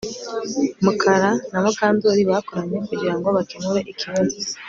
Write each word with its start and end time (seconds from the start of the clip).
Mukara 0.83 1.31
na 1.51 1.59
Mukandoli 1.63 2.23
bakoranye 2.29 2.77
kugirango 2.89 3.27
bakemure 3.37 3.79
ikibazo 3.91 4.35